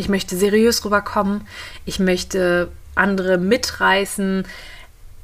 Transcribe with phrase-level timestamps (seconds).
[0.00, 1.46] ich möchte seriös rüberkommen,
[1.84, 4.44] ich möchte andere mitreißen,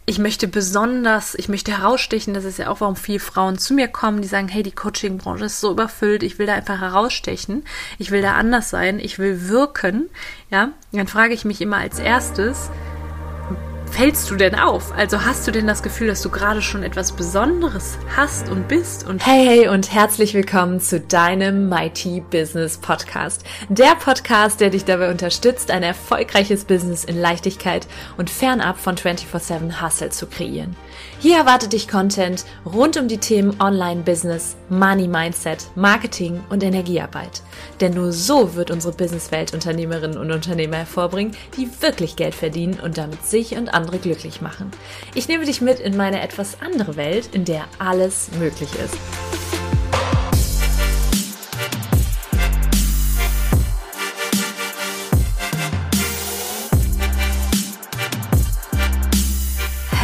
[0.09, 3.89] ich möchte besonders, ich möchte herausstechen, das ist ja auch, warum viele Frauen zu mir
[3.89, 7.65] kommen, die sagen, hey, die Coaching-Branche ist so überfüllt, ich will da einfach herausstechen,
[7.99, 10.09] ich will da anders sein, ich will wirken,
[10.51, 12.71] ja, dann frage ich mich immer als erstes,
[13.91, 14.93] fällst du denn auf?
[14.97, 19.07] Also hast du denn das Gefühl, dass du gerade schon etwas Besonderes hast und bist?
[19.07, 23.45] Und hey, hey und herzlich willkommen zu deinem Mighty Business Podcast.
[23.69, 29.81] Der Podcast, der dich dabei unterstützt, ein erfolgreiches Business in Leichtigkeit und fernab von 24/7
[29.81, 30.77] Hustle zu kreieren.
[31.19, 37.43] Hier erwartet dich Content rund um die Themen Online-Business, Money-Mindset, Marketing und Energiearbeit.
[37.81, 42.99] Denn nur so wird unsere Businesswelt Unternehmerinnen und Unternehmer hervorbringen, die wirklich Geld verdienen und
[42.99, 44.73] damit sich und andere glücklich machen.
[45.15, 48.97] Ich nehme dich mit in meine etwas andere Welt, in der alles möglich ist.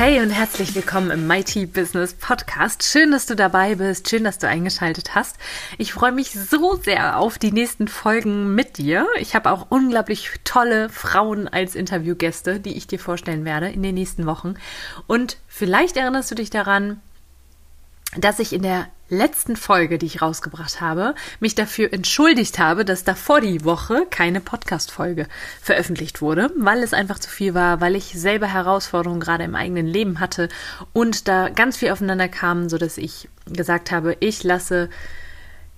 [0.04, 2.82] Hey und herzlich willkommen im Mighty Business Podcast.
[2.82, 4.10] Schön, dass du dabei bist.
[4.10, 5.38] Schön, dass du eingeschaltet hast.
[5.78, 9.06] Ich freue mich so sehr auf die nächsten Folgen mit dir.
[9.20, 13.94] Ich habe auch unglaublich tolle Frauen als Interviewgäste, die ich dir vorstellen werde in den
[13.94, 14.54] nächsten Wochen.
[15.06, 17.00] Und vielleicht erinnerst du dich daran,
[18.16, 23.04] dass ich in der letzten Folge, die ich rausgebracht habe, mich dafür entschuldigt habe, dass
[23.04, 25.26] davor die Woche keine Podcast-Folge
[25.60, 29.86] veröffentlicht wurde, weil es einfach zu viel war, weil ich selber Herausforderungen gerade im eigenen
[29.86, 30.48] Leben hatte
[30.92, 34.88] und da ganz viel aufeinander kam, so dass ich gesagt habe, ich lasse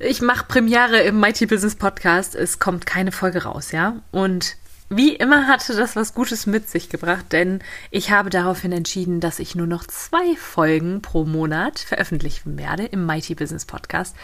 [0.00, 2.34] ich mache Premiere im Mighty Business Podcast.
[2.34, 4.02] Es kommt keine Folge raus, ja?
[4.10, 4.56] Und
[4.90, 9.38] wie immer hatte das was Gutes mit sich gebracht, denn ich habe daraufhin entschieden, dass
[9.38, 14.14] ich nur noch zwei Folgen pro Monat veröffentlichen werde im Mighty Business Podcast.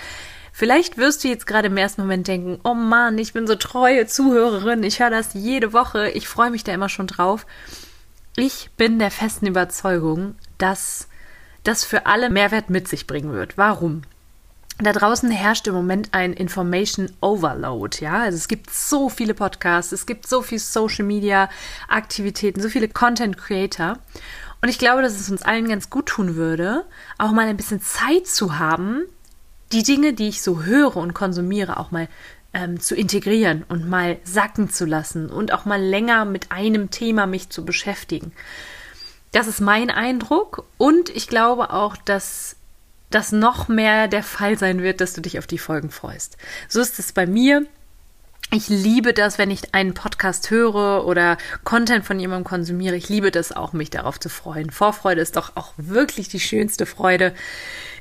[0.53, 4.06] Vielleicht wirst du jetzt gerade im ersten Moment denken, oh Mann, ich bin so treue
[4.06, 7.47] Zuhörerin, ich höre das jede Woche, ich freue mich da immer schon drauf.
[8.36, 11.08] Ich bin der festen Überzeugung, dass
[11.64, 13.56] das für alle Mehrwert mit sich bringen wird.
[13.59, 14.03] Warum?
[14.83, 18.23] Da draußen herrscht im Moment ein Information Overload, ja.
[18.23, 21.49] Also es gibt so viele Podcasts, es gibt so viel Social Media
[21.89, 23.99] Aktivitäten, so viele Content Creator.
[24.63, 26.85] Und ich glaube, dass es uns allen ganz gut tun würde,
[27.19, 29.05] auch mal ein bisschen Zeit zu haben,
[29.73, 32.09] die Dinge, die ich so höre und konsumiere, auch mal
[32.53, 37.27] ähm, zu integrieren und mal sacken zu lassen und auch mal länger mit einem Thema
[37.27, 38.33] mich zu beschäftigen.
[39.33, 42.57] Das ist mein Eindruck und ich glaube auch, dass
[43.10, 46.37] das noch mehr der Fall sein wird, dass du dich auf die Folgen freust.
[46.69, 47.66] So ist es bei mir.
[48.53, 52.97] Ich liebe das, wenn ich einen Podcast höre oder Content von jemandem konsumiere.
[52.97, 54.70] Ich liebe das auch, mich darauf zu freuen.
[54.70, 57.32] Vorfreude ist doch auch wirklich die schönste Freude.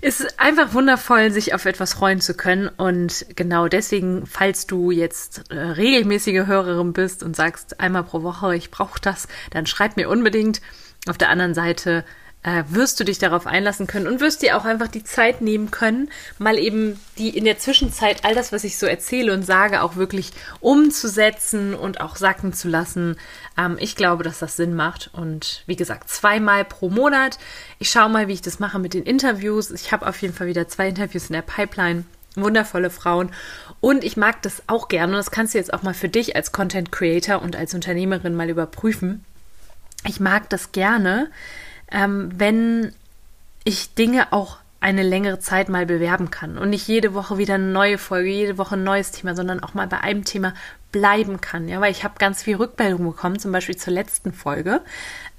[0.01, 2.67] Es ist einfach wundervoll, sich auf etwas freuen zu können.
[2.67, 8.55] Und genau deswegen, falls du jetzt äh, regelmäßige Hörerin bist und sagst einmal pro Woche,
[8.55, 10.61] ich brauche das, dann schreib mir unbedingt.
[11.07, 12.03] Auf der anderen Seite
[12.41, 15.71] äh, wirst du dich darauf einlassen können und wirst dir auch einfach die Zeit nehmen
[15.71, 19.81] können, mal eben die in der Zwischenzeit all das, was ich so erzähle und sage,
[19.81, 23.17] auch wirklich umzusetzen und auch sacken zu lassen.
[23.57, 27.37] Ähm, ich glaube, dass das Sinn macht und wie gesagt, zweimal pro Monat.
[27.77, 29.71] Ich schaue mal, wie ich das mache mit den Interviews.
[29.71, 32.05] Ich habe auf jeden Fall wieder zwei Interviews in der Pipeline.
[32.35, 33.31] Wundervolle Frauen.
[33.81, 35.13] Und ich mag das auch gerne.
[35.13, 38.35] Und das kannst du jetzt auch mal für dich als Content Creator und als Unternehmerin
[38.35, 39.25] mal überprüfen.
[40.05, 41.29] Ich mag das gerne,
[41.91, 42.93] ähm, wenn
[43.63, 47.65] ich Dinge auch eine längere Zeit mal bewerben kann und nicht jede Woche wieder eine
[47.65, 50.53] neue Folge, jede Woche ein neues Thema, sondern auch mal bei einem Thema
[50.91, 51.67] bleiben kann.
[51.67, 54.81] Ja, weil ich habe ganz viel Rückmeldung bekommen, zum Beispiel zur letzten Folge,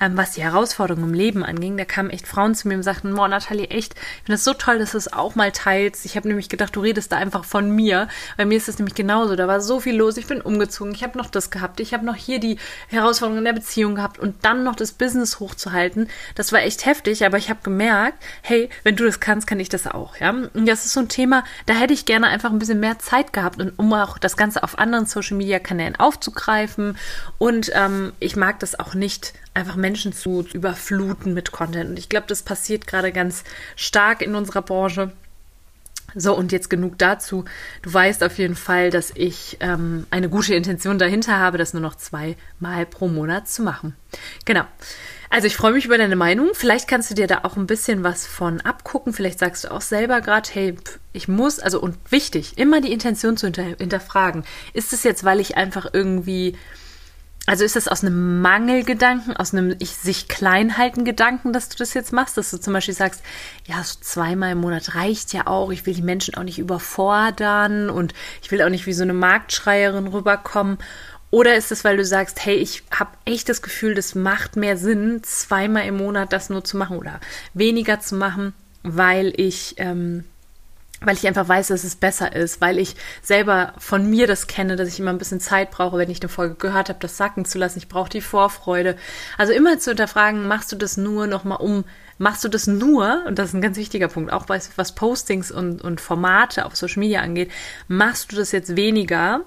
[0.00, 1.76] ähm, was die Herausforderungen im Leben anging.
[1.76, 4.54] Da kamen echt Frauen zu mir und sagten, boah, Nathalie, echt, ich finde es so
[4.54, 6.04] toll, dass du es auch mal teilst.
[6.04, 8.08] Ich habe nämlich gedacht, du redest da einfach von mir.
[8.36, 9.36] Bei mir ist es nämlich genauso.
[9.36, 10.16] Da war so viel los.
[10.16, 10.94] Ich bin umgezogen.
[10.94, 11.80] Ich habe noch das gehabt.
[11.80, 12.58] Ich habe noch hier die
[12.88, 16.08] Herausforderungen in der Beziehung gehabt und dann noch das Business hochzuhalten.
[16.34, 19.68] Das war echt heftig, aber ich habe gemerkt, hey, wenn du das kannst, kann ich
[19.68, 20.16] das auch.
[20.16, 22.98] Ja, und das ist so ein Thema, da hätte ich gerne einfach ein bisschen mehr
[22.98, 26.96] Zeit gehabt und um auch das Ganze auf anderen Social Media Kanälen aufzugreifen.
[27.38, 31.90] Und ähm, ich mag das auch nicht, einfach Menschen zu überfluten mit Content.
[31.90, 33.44] Und ich glaube, das passiert gerade ganz
[33.76, 35.12] stark in unserer Branche.
[36.14, 37.44] So, und jetzt genug dazu.
[37.82, 41.82] Du weißt auf jeden Fall, dass ich ähm, eine gute Intention dahinter habe, das nur
[41.82, 43.94] noch zweimal pro Monat zu machen.
[44.44, 44.64] Genau.
[45.32, 46.48] Also ich freue mich über deine Meinung.
[46.54, 49.12] Vielleicht kannst du dir da auch ein bisschen was von abgucken.
[49.12, 50.76] Vielleicht sagst du auch selber gerade, hey,
[51.12, 54.44] ich muss, also und wichtig, immer die Intention zu hinter, hinterfragen.
[54.72, 56.56] Ist es jetzt, weil ich einfach irgendwie,
[57.46, 61.76] also ist das aus einem Mangelgedanken, aus einem ich sich klein halten Gedanken, dass du
[61.76, 63.22] das jetzt machst, dass du zum Beispiel sagst,
[63.66, 65.72] ja, so zweimal im Monat reicht ja auch.
[65.72, 69.14] Ich will die Menschen auch nicht überfordern und ich will auch nicht wie so eine
[69.14, 70.78] Marktschreierin rüberkommen.
[71.30, 74.76] Oder ist es, weil du sagst, hey, ich habe echt das Gefühl, das macht mehr
[74.76, 77.20] Sinn, zweimal im Monat das nur zu machen oder
[77.54, 78.52] weniger zu machen,
[78.82, 80.24] weil ich ähm,
[81.00, 84.76] weil ich einfach weiß, dass es besser ist, weil ich selber von mir das kenne,
[84.76, 87.44] dass ich immer ein bisschen Zeit brauche, wenn ich eine Folge gehört habe, das sacken
[87.44, 87.78] zu lassen.
[87.78, 88.96] Ich brauche die Vorfreude.
[89.38, 91.84] Also immer zu hinterfragen, machst du das nur nochmal um,
[92.18, 95.80] machst du das nur, und das ist ein ganz wichtiger Punkt, auch was, Postings und,
[95.80, 97.50] und Formate auf Social Media angeht,
[97.88, 99.40] machst du das jetzt weniger,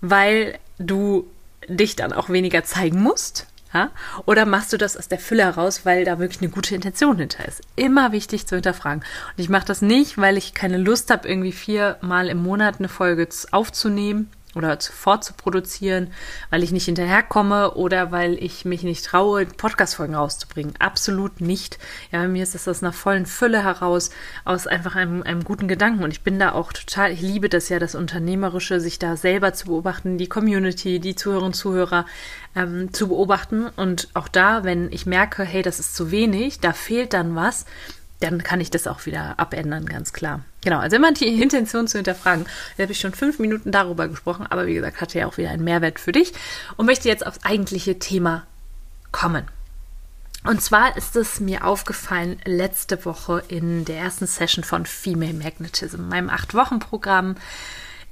[0.00, 1.28] weil du
[1.68, 3.90] dich dann auch weniger zeigen musst, ja?
[4.26, 7.46] Oder machst du das aus der Fülle heraus, weil da wirklich eine gute Intention hinter
[7.46, 7.62] ist?
[7.76, 9.02] Immer wichtig zu hinterfragen.
[9.02, 12.88] Und ich mache das nicht, weil ich keine Lust habe, irgendwie viermal im Monat eine
[12.88, 16.12] Folge aufzunehmen oder vorzuproduzieren,
[16.50, 20.74] weil ich nicht hinterherkomme oder weil ich mich nicht traue, Podcast-Folgen rauszubringen.
[20.78, 21.78] Absolut nicht.
[22.10, 24.10] Ja, bei mir ist das aus einer vollen Fülle heraus,
[24.44, 26.04] aus einfach einem, einem guten Gedanken.
[26.04, 29.54] Und ich bin da auch total, ich liebe das ja, das Unternehmerische, sich da selber
[29.54, 32.06] zu beobachten, die Community, die Zuhörerinnen und Zuhörer
[32.54, 33.66] ähm, zu beobachten.
[33.76, 37.64] Und auch da, wenn ich merke, hey, das ist zu wenig, da fehlt dann was,
[38.22, 40.40] dann kann ich das auch wieder abändern, ganz klar.
[40.62, 42.46] Genau, also immer die Intention zu hinterfragen.
[42.70, 45.50] Jetzt habe ich schon fünf Minuten darüber gesprochen, aber wie gesagt, hatte ja auch wieder
[45.50, 46.32] einen Mehrwert für dich
[46.76, 48.46] und möchte jetzt aufs eigentliche Thema
[49.10, 49.44] kommen.
[50.44, 56.08] Und zwar ist es mir aufgefallen letzte Woche in der ersten Session von Female Magnetism,
[56.08, 57.36] meinem Acht-Wochen-Programm,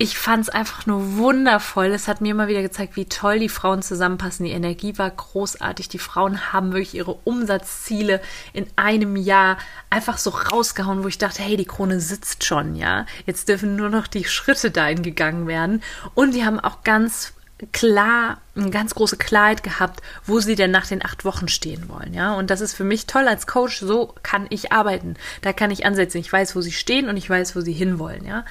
[0.01, 1.89] ich fand es einfach nur wundervoll.
[1.89, 4.47] Es hat mir immer wieder gezeigt, wie toll die Frauen zusammenpassen.
[4.47, 5.91] Die Energie war großartig.
[5.91, 8.23] Die Frauen haben wirklich ihre Umsatzziele
[8.55, 9.59] in einem Jahr
[9.91, 13.05] einfach so rausgehauen, wo ich dachte, hey, die Krone sitzt schon, ja.
[13.27, 15.83] Jetzt dürfen nur noch die Schritte dahin gegangen werden.
[16.15, 17.35] Und die haben auch ganz
[17.73, 22.15] klar, eine ganz große Klarheit gehabt, wo sie denn nach den acht Wochen stehen wollen,
[22.15, 22.35] ja.
[22.35, 23.81] Und das ist für mich toll als Coach.
[23.81, 25.15] So kann ich arbeiten.
[25.43, 26.19] Da kann ich ansetzen.
[26.19, 28.45] Ich weiß, wo sie stehen und ich weiß, wo sie hinwollen, ja.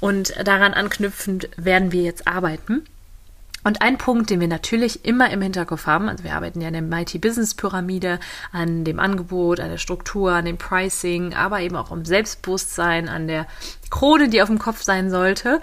[0.00, 2.84] Und daran anknüpfend werden wir jetzt arbeiten.
[3.64, 6.72] Und ein Punkt, den wir natürlich immer im Hinterkopf haben, also wir arbeiten ja in
[6.72, 8.18] der Mighty Business Pyramide,
[8.50, 13.28] an dem Angebot, an der Struktur, an dem Pricing, aber eben auch um Selbstbewusstsein, an
[13.28, 13.46] der
[13.90, 15.60] Krone, die auf dem Kopf sein sollte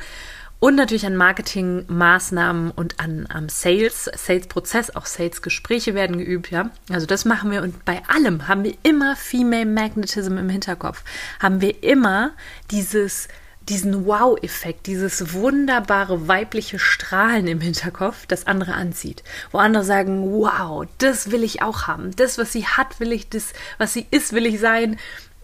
[0.60, 6.70] und natürlich an Marketingmaßnahmen und an am Sales, Sales-Prozess, auch Sales-Gespräche werden geübt, ja.
[6.90, 11.04] Also das machen wir und bei allem haben wir immer Female Magnetism im Hinterkopf.
[11.40, 12.32] Haben wir immer
[12.72, 13.30] dieses,
[13.70, 19.24] diesen Wow-Effekt, dieses wunderbare weibliche Strahlen im Hinterkopf, das andere anzieht.
[19.52, 22.14] Wo andere sagen, wow, das will ich auch haben.
[22.18, 24.98] Das, was sie hat, will ich, das, was sie ist, will ich sein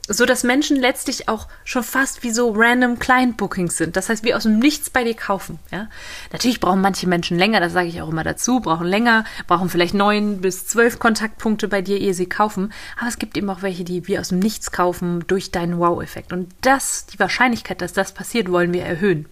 [0.07, 3.96] so dass Menschen letztlich auch schon fast wie so random Client Bookings sind.
[3.96, 5.57] Das heißt, wie aus dem Nichts bei dir kaufen.
[5.72, 5.88] Ja?
[6.31, 9.96] Natürlich brauchen manche Menschen länger, das sage ich auch immer dazu, brauchen länger, brauchen vielleicht
[9.96, 12.72] neun bis zwölf Kontaktpunkte bei dir, ehe sie kaufen.
[12.98, 16.34] Aber es gibt eben auch welche, die wie aus dem Nichts kaufen durch deinen Wow-Effekt.
[16.34, 19.28] Und das, die Wahrscheinlichkeit, dass das passiert, wollen wir erhöhen.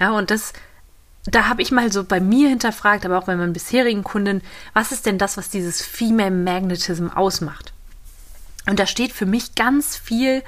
[0.00, 0.52] Ja, und das
[1.24, 4.90] da habe ich mal so bei mir hinterfragt, aber auch bei meinen bisherigen Kunden, was
[4.90, 7.71] ist denn das, was dieses Female Magnetism ausmacht?
[8.66, 10.42] Und da steht für mich ganz viel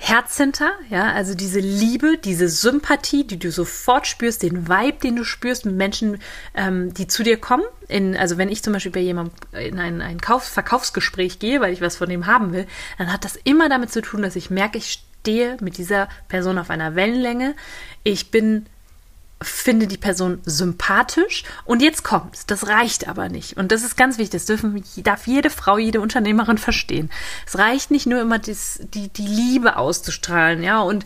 [0.00, 5.16] Herz hinter, ja, also diese Liebe, diese Sympathie, die du sofort spürst, den Vibe, den
[5.16, 6.18] du spürst mit Menschen,
[6.54, 7.64] ähm, die zu dir kommen.
[7.88, 11.72] In, also wenn ich zum Beispiel bei jemandem in ein, ein Kauf Verkaufsgespräch gehe, weil
[11.72, 14.50] ich was von dem haben will, dann hat das immer damit zu tun, dass ich
[14.50, 17.56] merke, ich stehe mit dieser Person auf einer Wellenlänge.
[18.04, 18.66] Ich bin
[19.40, 22.46] finde die Person sympathisch und jetzt kommt's.
[22.46, 23.56] Das reicht aber nicht.
[23.56, 24.40] Und das ist ganz wichtig.
[24.40, 27.10] Das dürfen, darf jede Frau, jede Unternehmerin verstehen.
[27.46, 31.04] Es reicht nicht nur immer dies, die, die Liebe auszustrahlen, ja, und,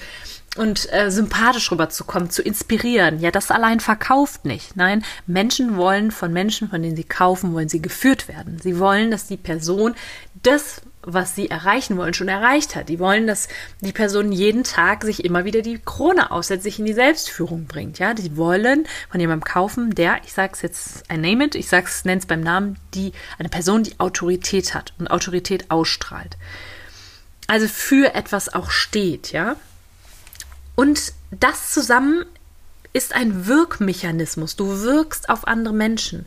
[0.57, 3.21] und äh, sympathisch rüberzukommen, zu inspirieren.
[3.21, 4.77] Ja, das allein verkauft nicht.
[4.77, 8.59] Nein, Menschen wollen von Menschen, von denen sie kaufen, wollen sie geführt werden.
[8.63, 9.95] Sie wollen, dass die Person
[10.43, 12.89] das was sie erreichen wollen, schon erreicht hat.
[12.89, 13.49] Die wollen, dass
[13.81, 17.99] die Person jeden Tag sich immer wieder die Krone aussetzt, sich in die Selbstführung bringt.
[17.99, 22.05] Ja, die wollen von jemandem kaufen, der, ich sag's jetzt, I name it, ich sag's,
[22.05, 26.37] nenn's beim Namen, die eine Person, die Autorität hat und Autorität ausstrahlt.
[27.49, 29.57] Also für etwas auch steht, ja.
[30.75, 32.25] Und das zusammen
[32.93, 34.57] ist ein Wirkmechanismus.
[34.57, 36.27] Du wirkst auf andere Menschen.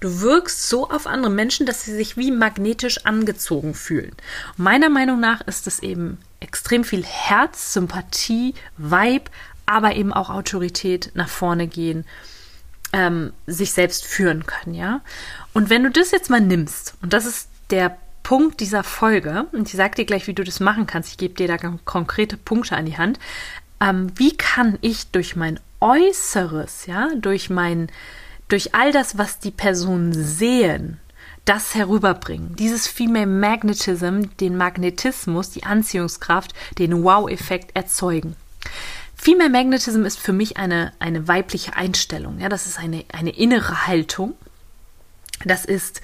[0.00, 4.12] Du wirkst so auf andere Menschen, dass sie sich wie magnetisch angezogen fühlen.
[4.56, 9.30] Meiner Meinung nach ist es eben extrem viel Herz, Sympathie, Vibe,
[9.66, 12.04] aber eben auch Autorität nach vorne gehen,
[12.92, 15.00] ähm, sich selbst führen können, ja.
[15.52, 19.68] Und wenn du das jetzt mal nimmst, und das ist der Punkt dieser Folge, und
[19.68, 22.76] ich sage dir gleich, wie du das machen kannst, ich gebe dir da konkrete Punkte
[22.76, 23.18] an die Hand,
[23.80, 27.88] ähm, wie kann ich durch mein Äußeres, ja, durch mein,
[28.48, 30.98] durch all das, was die Personen sehen,
[31.44, 32.56] das herüberbringen.
[32.56, 38.36] Dieses Female Magnetism, den Magnetismus, die Anziehungskraft, den Wow-Effekt erzeugen.
[39.14, 42.38] Female Magnetism ist für mich eine, eine weibliche Einstellung.
[42.38, 44.34] Ja, das ist eine, eine innere Haltung.
[45.44, 46.00] Das ist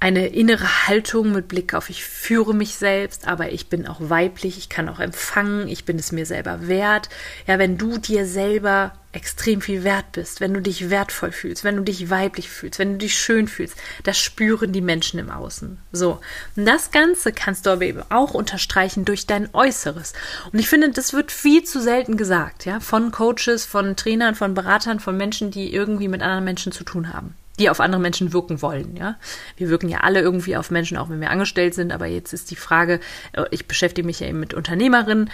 [0.00, 4.56] eine innere Haltung mit Blick auf, ich führe mich selbst, aber ich bin auch weiblich,
[4.56, 7.10] ich kann auch empfangen, ich bin es mir selber wert.
[7.46, 11.76] Ja, wenn du dir selber extrem viel wert bist, wenn du dich wertvoll fühlst, wenn
[11.76, 15.78] du dich weiblich fühlst, wenn du dich schön fühlst, das spüren die Menschen im Außen.
[15.92, 16.20] So.
[16.56, 20.14] Und das Ganze kannst du aber eben auch unterstreichen durch dein Äußeres.
[20.50, 24.54] Und ich finde, das wird viel zu selten gesagt, ja, von Coaches, von Trainern, von
[24.54, 28.32] Beratern, von Menschen, die irgendwie mit anderen Menschen zu tun haben die auf andere Menschen
[28.32, 28.96] wirken wollen.
[28.96, 29.16] Ja,
[29.56, 31.92] wir wirken ja alle irgendwie auf Menschen, auch wenn wir angestellt sind.
[31.92, 33.00] Aber jetzt ist die Frage:
[33.32, 35.30] äh, Ich beschäftige mich ja eben mit Unternehmerinnen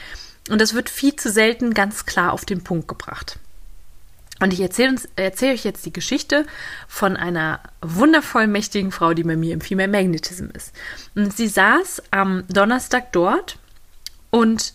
[0.50, 3.38] und das wird viel zu selten ganz klar auf den Punkt gebracht.
[4.38, 6.45] Und ich erzähle erzähl euch jetzt die Geschichte
[6.88, 10.75] von einer wundervoll mächtigen Frau, die bei mir im Female Magnetism ist.
[11.14, 13.59] Und sie saß am Donnerstag dort
[14.30, 14.75] und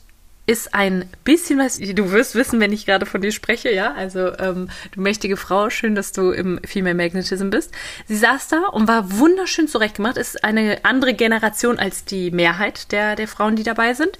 [0.52, 4.38] ist ein bisschen was, du wirst wissen, wenn ich gerade von dir spreche, ja, also
[4.38, 7.72] ähm, du mächtige Frau, schön, dass du im Female Magnetism bist.
[8.06, 13.16] Sie saß da und war wunderschön zurechtgemacht, ist eine andere Generation als die Mehrheit der,
[13.16, 14.20] der Frauen, die dabei sind.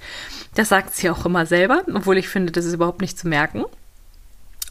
[0.54, 3.66] Das sagt sie auch immer selber, obwohl ich finde, das ist überhaupt nicht zu merken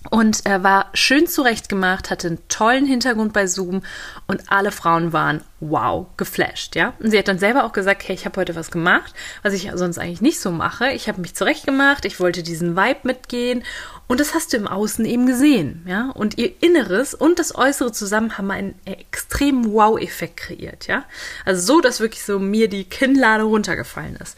[0.09, 3.83] und er war schön zurechtgemacht, hatte einen tollen Hintergrund bei Zoom
[4.25, 6.93] und alle Frauen waren wow, geflasht, ja.
[6.99, 9.13] Und sie hat dann selber auch gesagt, hey, ich habe heute was gemacht,
[9.43, 10.89] was ich sonst eigentlich nicht so mache.
[10.91, 13.63] Ich habe mich zurechtgemacht, ich wollte diesen Vibe mitgehen
[14.07, 16.09] und das hast du im Außen eben gesehen, ja.
[16.09, 21.05] Und ihr Inneres und das Äußere zusammen haben einen extremen Wow-Effekt kreiert, ja.
[21.45, 24.37] Also so, dass wirklich so mir die Kinnlade runtergefallen ist.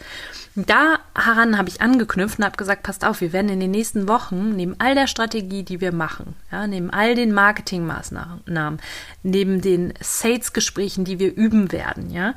[0.56, 4.56] Daran habe ich angeknüpft und habe gesagt, passt auf, wir werden in den nächsten Wochen
[4.56, 8.80] neben all der Strategie, die wir machen, ja, neben all den Marketingmaßnahmen,
[9.24, 12.34] neben den Sales-Gesprächen, die wir üben werden, ja,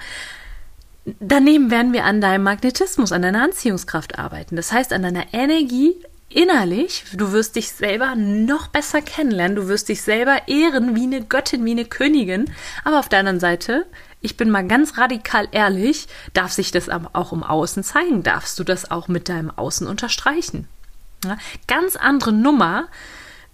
[1.20, 4.56] daneben werden wir an deinem Magnetismus, an deiner Anziehungskraft arbeiten.
[4.56, 5.94] Das heißt, an deiner Energie
[6.28, 11.22] innerlich, du wirst dich selber noch besser kennenlernen, du wirst dich selber ehren wie eine
[11.22, 12.50] Göttin, wie eine Königin,
[12.84, 13.86] aber auf der anderen Seite
[14.26, 18.24] ich bin mal ganz radikal ehrlich, darf sich das auch im Außen zeigen?
[18.24, 20.68] Darfst du das auch mit deinem Außen unterstreichen?
[21.24, 22.88] Ja, ganz andere Nummer,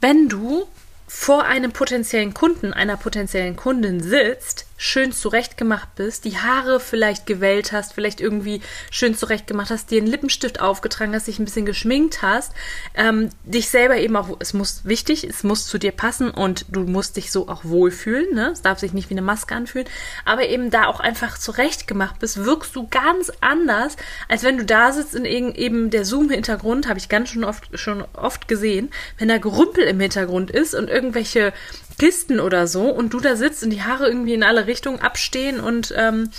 [0.00, 0.66] wenn du
[1.06, 7.70] vor einem potenziellen Kunden, einer potenziellen Kundin sitzt, schön zurechtgemacht bist, die Haare vielleicht gewellt
[7.70, 8.60] hast, vielleicht irgendwie
[8.90, 12.52] schön zurechtgemacht hast, dir einen Lippenstift aufgetragen hast, dich ein bisschen geschminkt hast,
[12.94, 16.80] ähm, dich selber eben auch, es muss wichtig, es muss zu dir passen und du
[16.80, 18.50] musst dich so auch wohlfühlen, ne?
[18.50, 19.86] Es darf sich nicht wie eine Maske anfühlen,
[20.24, 23.96] aber eben da auch einfach zurechtgemacht bist, wirkst du ganz anders,
[24.28, 28.04] als wenn du da sitzt in eben der Zoom-Hintergrund, habe ich ganz schon oft, schon
[28.14, 31.52] oft gesehen, wenn da Gerümpel im Hintergrund ist und irgendwelche
[31.98, 35.60] Kisten oder so und du da sitzt und die Haare irgendwie in alle Richtungen abstehen
[35.60, 36.30] und ähm,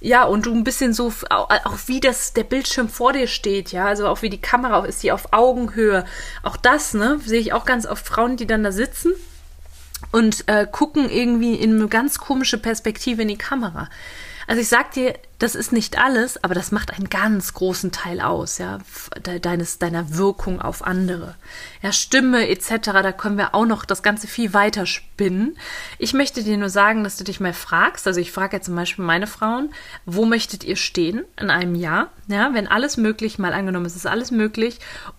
[0.00, 3.72] ja, und du ein bisschen so, auch, auch, wie das, der Bildschirm vor dir steht,
[3.72, 6.04] ja, also auch wie die Kamera ist, die auf Augenhöhe.
[6.42, 9.14] Auch das, ne, sehe ich auch ganz oft Frauen, die dann da sitzen
[10.12, 13.88] und äh, gucken irgendwie in eine ganz komische Perspektive in die Kamera.
[14.46, 18.20] Also ich sag dir, das ist nicht alles, aber das macht einen ganz großen Teil
[18.20, 18.78] aus, ja,
[19.42, 21.34] deines, deiner Wirkung auf andere.
[21.82, 25.56] Ja, Stimme etc., da können wir auch noch das Ganze viel weiter spinnen.
[25.98, 28.76] Ich möchte dir nur sagen, dass du dich mal fragst, also ich frage ja zum
[28.76, 29.74] Beispiel meine Frauen,
[30.06, 32.08] wo möchtet ihr stehen in einem Jahr?
[32.28, 34.78] Ja, wenn alles möglich, mal angenommen, es ist alles möglich,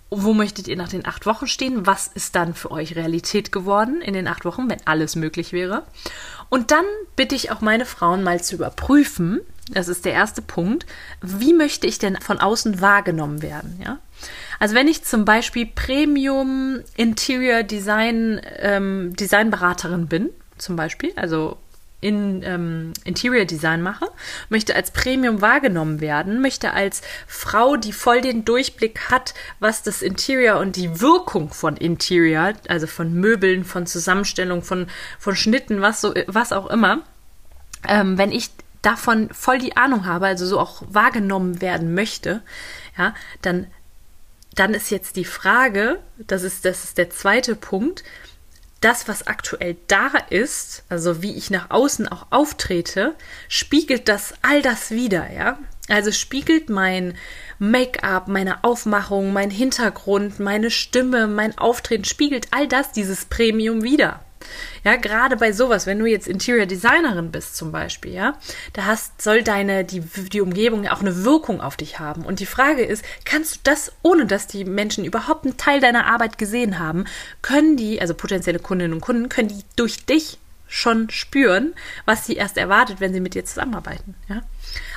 [0.10, 1.86] wo möchtet ihr nach den acht Wochen stehen?
[1.86, 5.84] Was ist dann für euch Realität geworden in den acht Wochen, wenn alles möglich wäre?
[6.49, 6.85] Und dann
[7.15, 10.85] bitte ich auch meine Frauen mal zu überprüfen, das ist der erste Punkt,
[11.21, 13.97] wie möchte ich denn von außen wahrgenommen werden, ja?
[14.59, 21.57] Also wenn ich zum Beispiel Premium Interior Design ähm, Designberaterin bin, zum Beispiel, also
[22.05, 24.07] in ähm, Interior Design mache,
[24.50, 30.03] möchte als Premium wahrgenommen werden, möchte als Frau, die voll den Durchblick hat, was das
[30.03, 34.85] Interior und die Wirkung von Interior, also von Möbeln, von Zusammenstellung, von,
[35.17, 37.01] von Schnitten, was, so, was auch immer,
[37.88, 38.51] ähm, wenn ich
[38.83, 42.43] davon voll die Ahnung habe, also so auch wahrgenommen werden möchte,
[43.00, 43.65] ja, dann,
[44.53, 48.03] dann ist jetzt die Frage, das ist, das ist der zweite Punkt,
[48.85, 53.15] das, was aktuell da ist, also wie ich nach außen auch auftrete,
[53.49, 55.57] spiegelt das all das wieder, ja?
[55.89, 57.15] Also spiegelt mein
[57.59, 64.25] Make-up, meine Aufmachung, mein Hintergrund, meine Stimme, mein Auftreten, spiegelt all das dieses Premium wieder.
[64.83, 68.37] Ja, gerade bei sowas, wenn du jetzt Interior Designerin bist zum Beispiel, ja,
[68.73, 72.25] da hast, soll deine, die, die Umgebung auch eine Wirkung auf dich haben.
[72.25, 76.07] Und die Frage ist, kannst du das, ohne dass die Menschen überhaupt einen Teil deiner
[76.07, 77.05] Arbeit gesehen haben,
[77.41, 81.73] können die, also potenzielle Kundinnen und Kunden, können die durch dich schon spüren,
[82.05, 84.15] was sie erst erwartet, wenn sie mit dir zusammenarbeiten.
[84.27, 84.41] Ja?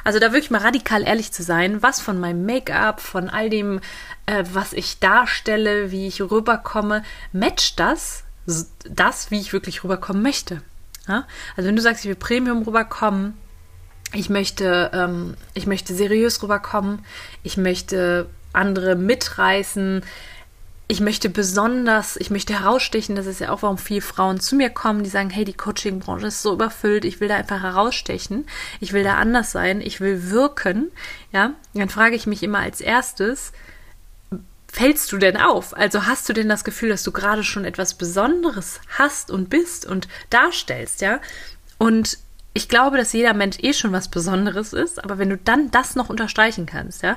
[0.04, 3.80] Also da wirklich mal radikal ehrlich zu sein, was von meinem Make-up, von all dem,
[4.26, 7.02] äh, was ich darstelle, wie ich rüberkomme,
[7.32, 8.24] matcht das,
[8.88, 10.62] das, wie ich wirklich rüberkommen möchte.
[11.06, 11.26] Ja?
[11.56, 13.34] Also wenn du sagst, ich will Premium rüberkommen,
[14.14, 17.04] ich möchte, ähm, ich möchte seriös rüberkommen,
[17.42, 20.02] ich möchte andere mitreißen,
[20.90, 24.70] ich möchte besonders, ich möchte herausstechen, das ist ja auch, warum viele Frauen zu mir
[24.70, 28.46] kommen, die sagen, hey, die Coaching-Branche ist so überfüllt, ich will da einfach herausstechen,
[28.80, 30.90] ich will da anders sein, ich will wirken,
[31.30, 33.52] ja, dann frage ich mich immer als erstes,
[34.70, 35.76] fällst du denn auf?
[35.76, 39.86] Also hast du denn das Gefühl, dass du gerade schon etwas Besonderes hast und bist
[39.86, 41.20] und darstellst, ja?
[41.78, 42.18] Und
[42.54, 45.94] ich glaube, dass jeder Mensch eh schon was Besonderes ist, aber wenn du dann das
[45.94, 47.16] noch unterstreichen kannst, ja,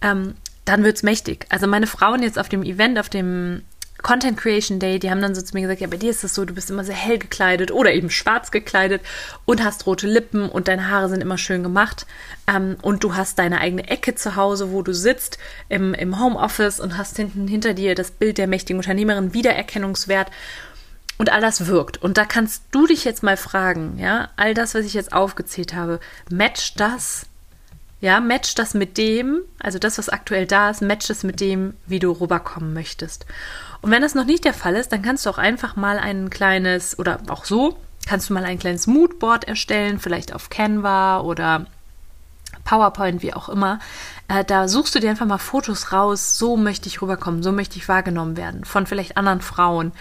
[0.00, 1.46] ähm, dann wird's mächtig.
[1.48, 3.62] Also meine Frauen jetzt auf dem Event, auf dem
[4.02, 6.34] Content Creation Day, die haben dann so zu mir gesagt, ja, bei dir ist es
[6.34, 9.02] so, du bist immer sehr hell gekleidet oder eben schwarz gekleidet
[9.44, 12.06] und hast rote Lippen und deine Haare sind immer schön gemacht
[12.46, 15.38] ähm, und du hast deine eigene Ecke zu Hause, wo du sitzt
[15.68, 20.30] im, im Homeoffice und hast hinten hinter dir das Bild der mächtigen Unternehmerin, Wiedererkennungswert
[21.18, 21.98] und all das wirkt.
[21.98, 25.74] Und da kannst du dich jetzt mal fragen, ja, all das, was ich jetzt aufgezählt
[25.74, 27.26] habe, matcht das
[28.00, 31.74] ja, match das mit dem, also das, was aktuell da ist, match das mit dem,
[31.86, 33.26] wie du rüberkommen möchtest.
[33.82, 36.30] Und wenn das noch nicht der Fall ist, dann kannst du auch einfach mal ein
[36.30, 41.66] kleines, oder auch so, kannst du mal ein kleines Moodboard erstellen, vielleicht auf Canva oder
[42.64, 43.80] PowerPoint, wie auch immer.
[44.28, 47.76] Äh, da suchst du dir einfach mal Fotos raus, so möchte ich rüberkommen, so möchte
[47.76, 49.92] ich wahrgenommen werden, von vielleicht anderen Frauen.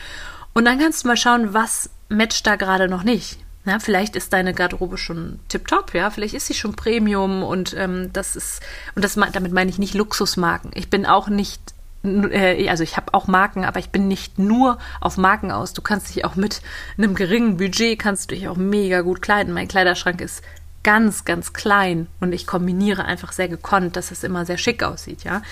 [0.53, 3.39] Und dann kannst du mal schauen, was matcht da gerade noch nicht.
[3.65, 8.11] Ja, vielleicht ist deine Garderobe schon tipptopp, ja, vielleicht ist sie schon Premium und ähm,
[8.13, 8.61] das ist,
[8.95, 10.71] und das damit meine ich nicht Luxusmarken.
[10.73, 11.61] Ich bin auch nicht,
[12.03, 15.73] äh, also ich habe auch Marken, aber ich bin nicht nur auf Marken aus.
[15.73, 16.61] Du kannst dich auch mit
[16.97, 19.53] einem geringen Budget kannst du dich auch mega gut kleiden.
[19.53, 20.41] Mein Kleiderschrank ist
[20.89, 25.24] ganz, ganz klein und ich kombiniere einfach sehr gekonnt, dass es immer sehr schick aussieht,
[25.24, 25.43] ja.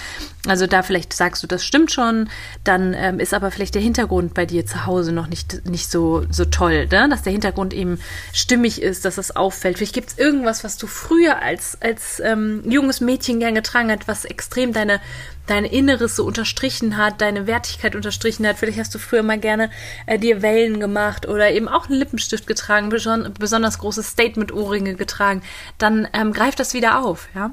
[0.48, 2.28] Also da vielleicht sagst du, das stimmt schon,
[2.64, 6.26] dann ähm, ist aber vielleicht der Hintergrund bei dir zu Hause noch nicht, nicht so,
[6.32, 7.08] so toll, ne?
[7.08, 8.00] dass der Hintergrund eben
[8.34, 9.78] stimmig ist, dass es auffällt.
[9.78, 14.08] Vielleicht gibt es irgendwas, was du früher als, als ähm, junges Mädchen gern getragen hast,
[14.08, 15.00] was extrem deine
[15.48, 18.58] dein Inneres so unterstrichen hat, deine Wertigkeit unterstrichen hat.
[18.58, 19.70] Vielleicht hast du früher mal gerne
[20.06, 25.42] äh, dir Wellen gemacht oder eben auch einen Lippenstift getragen, beson besonders große Statement-Ohrringe getragen.
[25.78, 27.52] Dann ähm, greift das wieder auf, ja.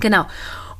[0.00, 0.26] Genau.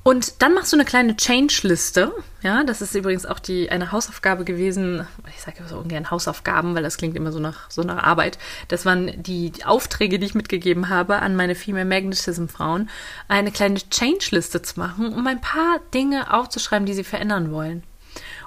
[0.03, 2.13] Und dann machst du eine kleine Change-Liste.
[2.43, 5.07] Ja, das ist übrigens auch die, eine Hausaufgabe gewesen.
[5.29, 8.39] Ich sage so ungern Hausaufgaben, weil das klingt immer so nach, so nach Arbeit.
[8.69, 12.89] Das waren die Aufträge, die ich mitgegeben habe an meine Female Magnetism Frauen,
[13.29, 17.83] eine kleine Change-Liste zu machen, um ein paar Dinge aufzuschreiben, die sie verändern wollen.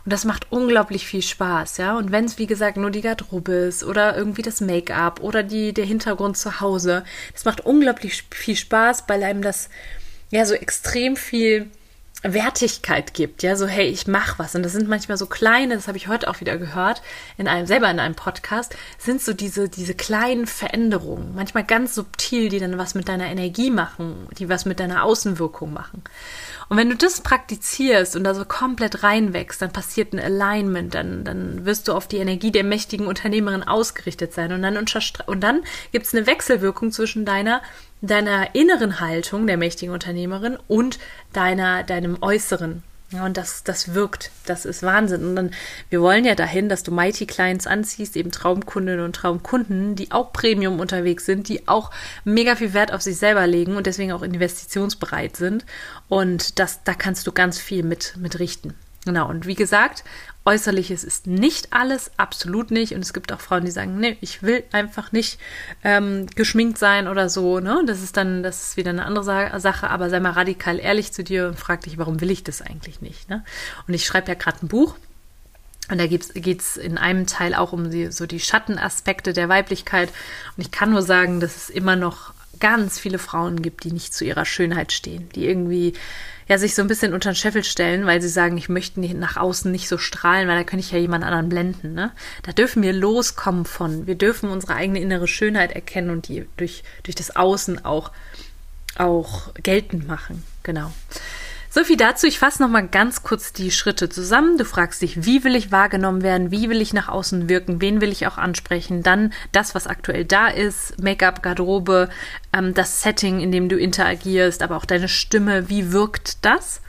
[0.06, 1.96] Und das macht unglaublich viel Spaß, ja.
[1.96, 5.72] Und wenn es, wie gesagt, nur die Garderobe ist oder irgendwie das Make-up oder die,
[5.74, 9.70] der Hintergrund zu Hause, das macht unglaublich viel Spaß, weil einem das
[10.34, 11.69] ja so extrem viel
[12.24, 15.89] Wertigkeit gibt, ja, so hey, ich mach was und das sind manchmal so kleine, das
[15.89, 17.02] habe ich heute auch wieder gehört
[17.38, 22.48] in einem selber in einem Podcast, sind so diese diese kleinen Veränderungen, manchmal ganz subtil,
[22.48, 26.02] die dann was mit deiner Energie machen, die was mit deiner Außenwirkung machen.
[26.69, 31.26] Und wenn du das praktizierst und da so komplett reinwächst, dann passiert ein Alignment, dann,
[31.26, 34.54] dann wirst du auf die Energie der mächtigen Unternehmerin ausgerichtet sein.
[34.54, 37.62] Und dann, und dann gibt es eine Wechselwirkung zwischen deiner,
[38.08, 41.00] deiner inneren Haltung der mächtigen Unternehmerin und
[41.32, 42.84] deiner, deinem Äußeren.
[43.22, 44.32] Und das, das wirkt.
[44.46, 45.24] Das ist Wahnsinn.
[45.24, 45.52] Und dann,
[45.89, 50.34] wir wollen ja dahin, dass du Mighty Clients anziehst, eben Traumkundinnen und Traumkunden, die auch
[50.34, 51.92] Premium unterwegs sind, die auch
[52.24, 55.66] mega viel Wert auf sich selber legen und deswegen auch investitionsbereit sind.
[56.10, 58.36] Und das, da kannst du ganz viel mit, mit.
[59.06, 59.30] Genau.
[59.30, 60.04] Und wie gesagt,
[60.45, 62.93] Äußerliches ist nicht alles, absolut nicht.
[62.93, 65.39] Und es gibt auch Frauen, die sagen, nee, ich will einfach nicht
[65.84, 67.60] ähm, geschminkt sein oder so.
[67.60, 67.84] Ne?
[67.88, 71.13] Das ist dann, das ist wieder eine andere Sa Sache, aber sei mal radikal ehrlich
[71.13, 73.29] zu dir und frag dich, warum will ich das eigentlich nicht?
[73.29, 73.43] Ne?
[73.88, 74.95] Und ich schreibe ja gerade ein Buch.
[75.89, 80.10] Und da geht es in einem Teil auch um die, so die Schattenaspekte der Weiblichkeit.
[80.56, 84.13] Und ich kann nur sagen, dass es immer noch ganz viele Frauen gibt, die nicht
[84.13, 85.93] zu ihrer Schönheit stehen, die irgendwie
[86.47, 89.36] ja sich so ein bisschen unter den Scheffel stellen, weil sie sagen, ich möchte nach
[89.36, 91.93] außen nicht so strahlen, weil da könnte ich ja jemand anderen blenden.
[91.93, 92.13] Ne?
[92.43, 94.08] Da dürfen wir loskommen von.
[94.08, 98.12] Wir dürfen unsere eigene innere Schönheit erkennen und die durch, durch das Außen auch,
[98.97, 100.41] auch geltend machen.
[100.63, 100.93] Genau.
[101.76, 102.28] So viel dazu.
[102.28, 104.60] Ich fasse nochmal ganz kurz die Schritte zusammen.
[104.60, 106.52] Du fragst dich, wie will ich wahrgenommen werden?
[106.52, 107.82] Wie will ich nach außen wirken?
[107.82, 109.02] Wen will ich auch ansprechen?
[109.02, 111.02] Dann das, was aktuell da ist.
[111.02, 112.10] Make-up, Garderobe,
[112.56, 115.68] ähm, das Setting, in dem du interagierst, aber auch deine Stimme.
[115.68, 116.80] Wie wirkt das?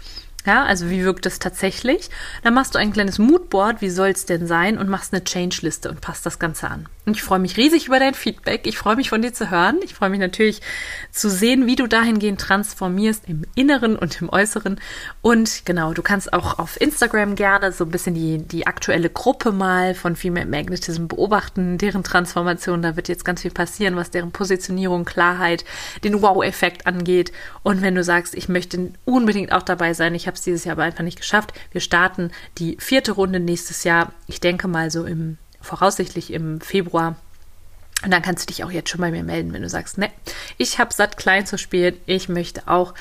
[0.44, 2.10] Ja, also wie wirkt es tatsächlich?
[2.42, 5.88] Dann machst du ein kleines Moodboard, wie soll es denn sein, und machst eine Change-Liste
[5.88, 6.90] und passt das Ganze an.
[7.06, 8.66] Und ich freue mich riesig über dein Feedback.
[8.66, 9.80] Ich freue mich von dir zu hören.
[9.84, 10.62] Ich freue mich natürlich
[11.10, 14.80] zu sehen, wie du dahingehend transformierst im Inneren und im Äußeren.
[15.20, 19.52] Und genau, du kannst auch auf Instagram gerne so ein bisschen die, die aktuelle Gruppe
[19.52, 22.80] mal von Female Magnetism beobachten, deren Transformation.
[22.80, 25.66] Da wird jetzt ganz viel passieren, was deren Positionierung, Klarheit,
[26.04, 27.32] den Wow-Effekt angeht.
[27.62, 30.76] Und wenn du sagst, ich möchte unbedingt auch dabei sein, ich habe es dieses Jahr
[30.76, 31.52] aber einfach nicht geschafft.
[31.70, 34.12] Wir starten die vierte Runde nächstes Jahr.
[34.26, 37.16] Ich denke mal so im, voraussichtlich im Februar.
[38.04, 40.10] Und dann kannst du dich auch jetzt schon bei mir melden, wenn du sagst, ne,
[40.58, 41.96] ich habe satt klein zu spielen.
[42.06, 42.94] Ich möchte auch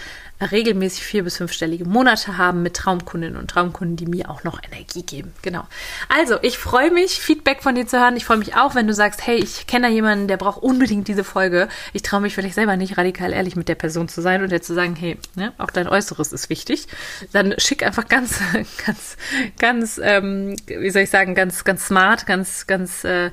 [0.51, 5.03] regelmäßig vier- bis fünfstellige Monate haben mit Traumkundinnen und Traumkunden, die mir auch noch Energie
[5.03, 5.33] geben.
[5.41, 5.65] Genau.
[6.09, 8.17] Also, ich freue mich, Feedback von dir zu hören.
[8.17, 11.07] Ich freue mich auch, wenn du sagst, hey, ich kenne da jemanden, der braucht unbedingt
[11.07, 11.67] diese Folge.
[11.93, 14.61] Ich traue mich vielleicht selber nicht radikal ehrlich mit der Person zu sein und der
[14.61, 16.87] zu sagen, hey, ne, auch dein Äußeres ist wichtig.
[17.31, 18.39] Dann schick einfach ganz,
[18.85, 19.17] ganz,
[19.59, 23.31] ganz, ähm, wie soll ich sagen, ganz, ganz smart, ganz, ganz äh,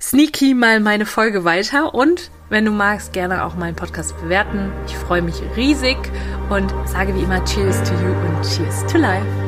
[0.00, 4.72] sneaky mal meine Folge weiter und wenn du magst, gerne auch meinen Podcast bewerten.
[4.86, 5.98] Ich freue mich riesig
[6.48, 9.47] und sage wie immer Cheers to you und Cheers to life.